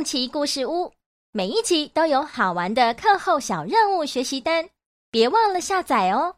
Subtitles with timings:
[0.00, 0.90] 梦奇故事屋，
[1.30, 4.66] 每一集都有好玩的课后小任务学习单，
[5.10, 6.34] 别忘了下载哦！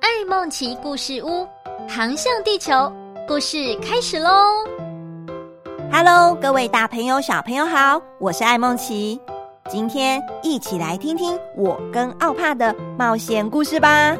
[0.00, 1.44] 爱梦奇故事屋，
[1.88, 2.72] 航向地球，
[3.26, 4.30] 故事开始喽
[5.90, 9.20] ！Hello，各位大朋友、小朋友好，我是爱梦奇，
[9.68, 14.16] 今天一起来听听我跟奥帕的冒险故事吧。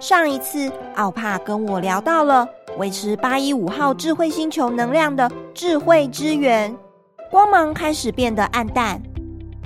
[0.00, 2.48] 上一次，奥帕跟我聊到了。
[2.78, 6.72] 维持八一五号智慧星球能量的智慧之源，
[7.28, 9.02] 光芒开始变得暗淡，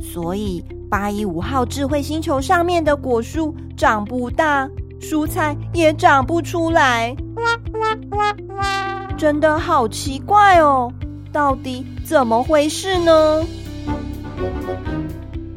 [0.00, 4.66] 所以八一五号智慧星球上面的果树长不大，
[4.98, 7.14] 蔬菜也长不出来，
[9.18, 10.90] 真的好奇怪哦！
[11.30, 13.44] 到底怎么回事呢？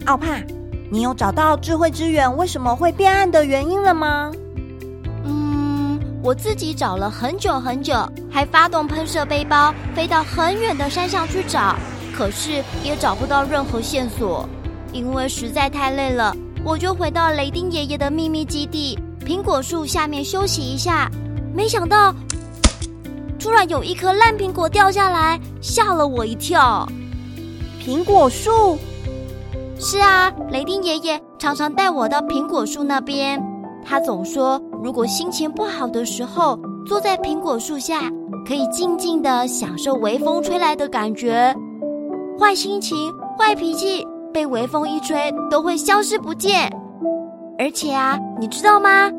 [0.06, 0.42] 奥帕，
[0.92, 4.30] 你有找到智慧之源为什么会变暗的原因了吗？
[6.26, 7.94] 我自己找了很久很久，
[8.32, 11.76] 还发动喷射背包飞到很远的山上去找，
[12.18, 14.50] 可是也找不到任何线索。
[14.92, 21.12] 因为实在太累了，我就回到雷丁爷爷的秘密基地——苹果树下面休息一下。
[21.54, 22.12] 没想到，
[23.40, 26.88] 突然有一颗烂苹果掉下来，吓了我一跳。
[27.80, 28.80] 苹果树？
[29.78, 33.40] 是啊，雷丁爷爷常常带我到苹果树那边，
[33.86, 34.60] 他总说。
[34.86, 38.02] 如果心情不好的时候，坐在苹果树下，
[38.48, 41.52] 可以静静的享受微风吹来的感觉。
[42.40, 46.72] 坏心情、坏脾气被微风一吹，都会消失不见。
[47.58, 49.10] 而且啊，你知道吗？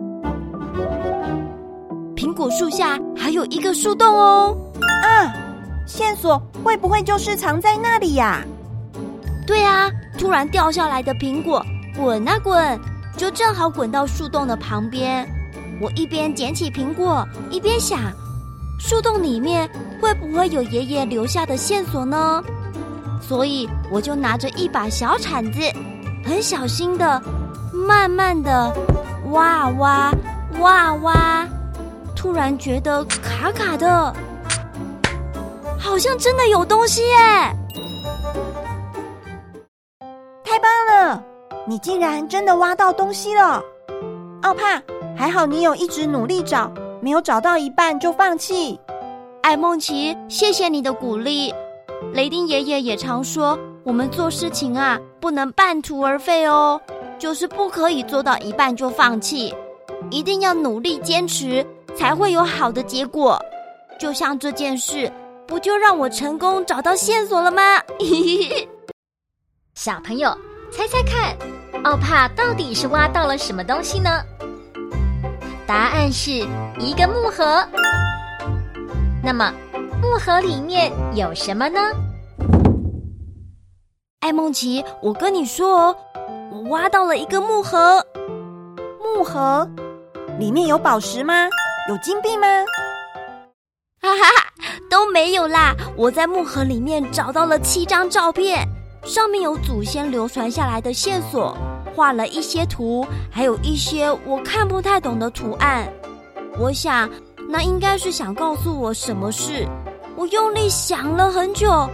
[2.15, 4.57] 苹果树下还有一个树洞哦。
[5.03, 5.35] 啊，
[5.85, 8.41] 线索会不会就是藏在那里呀？
[9.45, 11.61] 对啊，突然掉下来的苹果，
[11.97, 12.79] 滚啊滚，
[13.17, 15.29] 就正好滚到树洞的旁边。
[15.81, 18.01] 我一边捡起苹果，一边想，
[18.79, 19.69] 树洞里面
[20.01, 22.43] 会不会有爷爷留下的线索呢？
[23.21, 25.61] 所以我就拿着一把小铲子，
[26.25, 27.21] 很小心的、
[27.73, 28.73] 慢慢的
[29.31, 30.13] 挖啊挖
[30.61, 31.49] 挖啊挖，
[32.15, 34.15] 突然觉得卡卡的，
[35.79, 37.17] 好像真的有东西耶！
[40.45, 41.23] 太棒了，
[41.67, 43.63] 你竟然真的挖到东西了，
[44.43, 44.81] 奥帕。
[45.17, 48.79] 还好你有一直努力找，没有找到一半就放弃。
[49.43, 51.53] 艾梦琪，谢谢你的鼓励。
[52.13, 56.81] 雷丁爷爷也常说，我们做事情啊，不能半途而废哦，
[57.19, 59.55] 就是不可以做到一半就放弃，
[60.11, 63.41] 一定要努力坚持，才会有好的结果。
[63.99, 65.11] 就像这件事，
[65.47, 67.63] 不就让我成功找到线索了吗？
[69.75, 70.37] 小朋友，
[70.71, 71.35] 猜猜看，
[71.85, 74.11] 奥帕到底是挖到了什么东西呢？
[75.67, 76.31] 答案是
[76.79, 77.67] 一个木盒。
[79.23, 79.53] 那么，
[80.01, 81.81] 木盒里面有什么呢？
[84.21, 85.97] 艾梦琪，我跟你说哦，
[86.53, 88.05] 我挖到了一个木盒。
[89.03, 89.69] 木盒
[90.39, 91.49] 里面有宝石吗？
[91.89, 92.47] 有金币吗？
[94.01, 95.75] 哈哈哈，都没有啦！
[95.97, 98.69] 我在木盒里面找到了七张照片，
[99.03, 101.57] 上面有祖先流传下来的线索。
[101.97, 105.89] 画了一些图，还有一些我看不太懂的图案。
[106.59, 107.09] 我想，
[107.49, 109.67] 那应该是想告诉我什么事。
[110.15, 111.89] 我用力想了很久，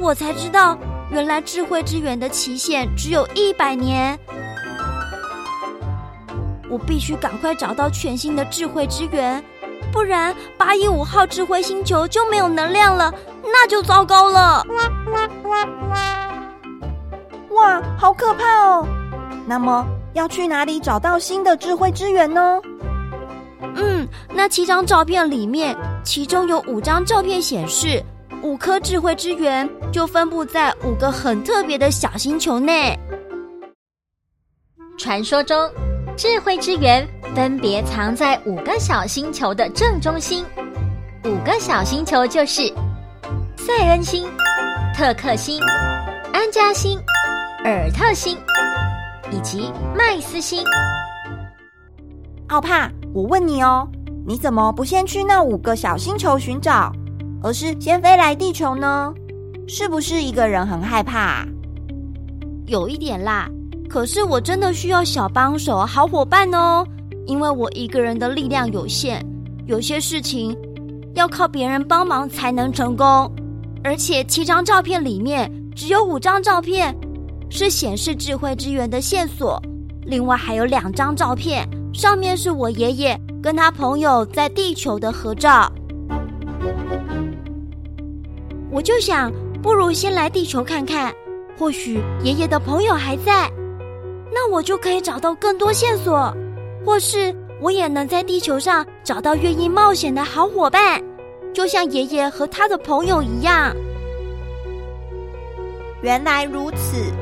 [0.00, 0.76] 我才知道，
[1.12, 4.18] 原来智慧之源的期限只有一百年。
[6.68, 9.40] 我必须赶快找到全新的智慧之源，
[9.92, 14.66] 不然八一五号智慧星球就没有能量了，那就糟糕了。
[17.50, 18.86] 哇，好可怕哦！
[19.46, 22.60] 那么要去哪里找到新的智慧之源呢？
[23.74, 28.02] 嗯，那七张照片里面，其中有五张照片显示，
[28.42, 32.98] 五颗智慧之源就分布在五个很特别的小星球内。
[34.98, 35.56] 传说中，
[36.16, 40.44] 智慧之源分别藏在五个小星球的正中心，
[41.24, 42.68] 五个小星球就是
[43.56, 44.24] 赛恩星、
[44.94, 45.60] 特克星、
[46.32, 46.98] 安加星、
[47.64, 48.36] 尔特星。
[49.32, 50.62] 以及麦斯星。
[52.48, 53.88] 奥帕，我问你哦，
[54.26, 56.92] 你怎么不先去那五个小星球寻找，
[57.42, 59.12] 而是先飞来地球呢？
[59.66, 61.46] 是不是一个人很害怕？
[62.66, 63.48] 有一点啦，
[63.88, 66.86] 可是我真的需要小帮手、好伙伴哦，
[67.26, 69.24] 因为我一个人的力量有限，
[69.64, 70.54] 有些事情
[71.14, 73.32] 要靠别人帮忙才能成功。
[73.82, 76.94] 而且七张照片里面只有五张照片。
[77.54, 79.62] 是显示智慧之源的线索，
[80.06, 85.70] 另外还有两张照片，上面是我爷爷跟他朋友在地球的合照。
[88.70, 89.30] 我就想，
[89.62, 91.12] 不如先来地球看看，
[91.58, 93.50] 或许爷爷的朋友还在，
[94.32, 96.34] 那我就可以找到更多线索，
[96.86, 101.02] 或是我也能在地球上找到愿意冒险的好伙伴，
[101.52, 103.76] 就像爷爷和他的朋友一样。
[106.00, 107.12] 原来如此，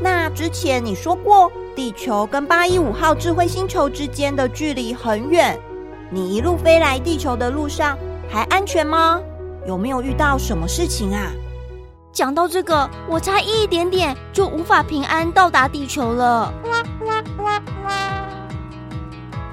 [0.00, 5.58] 那之前你说过，地球跟八一五号智慧星球之间的距离很远，
[6.08, 7.98] 你一路飞来地球的路上
[8.28, 9.20] 还安全吗？
[9.66, 11.30] 有没有遇到什么事情啊？
[12.12, 16.52] 讲到这个，我差一点点就无法平安到达地球了。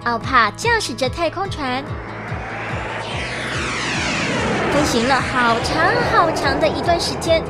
[0.05, 1.83] 奥帕驾驶着太空船，
[4.71, 7.43] 飞行了好长好长的一段时间，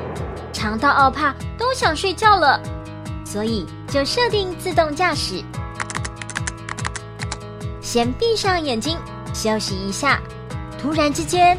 [0.52, 2.60] 长到奥帕都想睡觉了，
[3.30, 5.44] 所以就设定自动驾驶。
[7.82, 8.98] 先闭上眼睛
[9.34, 10.22] 休息一下，
[10.80, 11.58] 突然之间。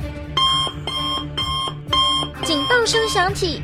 [2.43, 3.63] 警报声响起，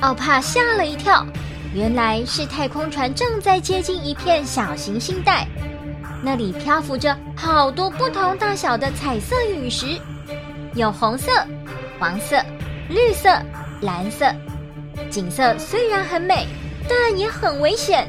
[0.00, 1.26] 奥帕吓了一跳，
[1.74, 5.46] 原来是太空船正在接近一片小行星带，
[6.22, 10.00] 那里漂浮着好多不同大小的彩色陨石，
[10.74, 11.30] 有红色、
[11.98, 12.42] 黄色、
[12.88, 13.28] 绿色、
[13.82, 14.34] 蓝色，
[15.08, 16.46] 景色虽然很美，
[16.88, 18.08] 但也很危险。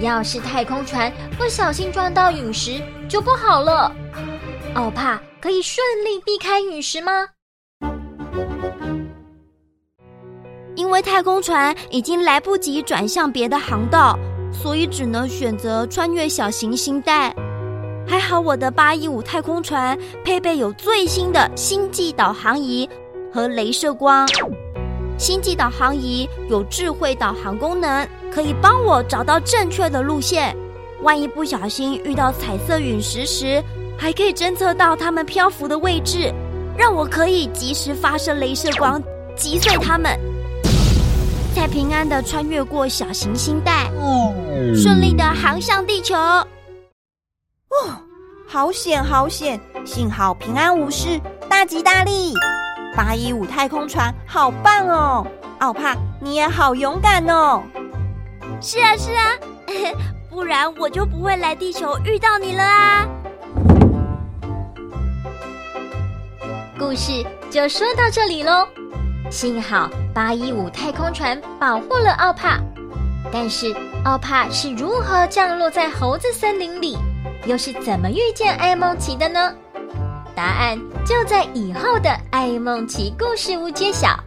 [0.00, 3.90] 要是太空船不小心撞到陨石，就不好了。
[4.74, 7.28] 奥帕可以顺利避开陨石吗？
[10.74, 14.18] 因为太空船已经来不及转向别的航道，
[14.50, 17.34] 所以只能选择穿越小行星带。
[18.08, 22.88] 还好我的八一五太空船配备有最新的星际导航仪
[23.32, 24.26] 和镭射光。
[25.22, 28.04] 星际导航仪有智慧导航功能，
[28.34, 30.52] 可以帮我找到正确的路线。
[31.02, 33.62] 万一不小心遇到彩色陨石时，
[33.96, 36.34] 还可以侦测到它们漂浮的位置，
[36.76, 39.00] 让我可以及时发射镭射光
[39.36, 40.10] 击碎它们。
[41.54, 43.92] 才平安的穿越过小行星带，
[44.74, 46.16] 顺利的航向地球。
[46.16, 46.46] 哦，
[48.48, 52.34] 好险好险，幸好平安无事，大吉大利！
[52.94, 55.26] 八一五太空船好棒哦，
[55.60, 57.62] 奥帕你也好勇敢哦。
[58.60, 59.32] 是啊是啊，
[60.28, 63.06] 不然我就不会来地球遇到你了啊。
[66.78, 68.66] 故事就说到这里喽。
[69.30, 72.58] 幸好八一五太空船保护了奥帕，
[73.32, 73.74] 但是
[74.04, 76.98] 奥帕是如何降落在猴子森林里，
[77.46, 79.54] 又是怎么遇见艾梦奇的呢？
[80.34, 84.18] 答案就在以后的爱梦奇故事屋揭晓。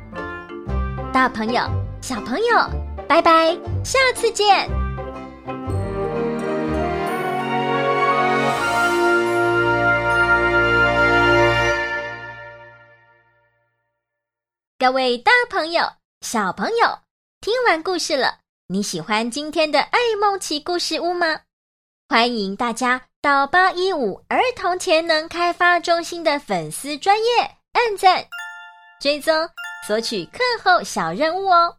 [1.11, 1.63] 大朋友、
[2.01, 2.55] 小朋友，
[3.07, 4.69] 拜拜，下次见。
[14.77, 15.83] 各位大朋友、
[16.21, 16.99] 小朋友，
[17.41, 21.39] 听完故事了，你喜欢今天的爱梦奇故事屋吗？
[22.07, 27.25] 欢迎大家到八一五儿童潜能开发中心的粉丝专业
[27.73, 28.23] 按赞、
[29.01, 29.33] 追踪、
[29.87, 31.75] 索取课后小任务哦。